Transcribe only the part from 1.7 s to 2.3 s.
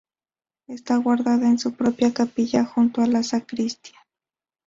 propia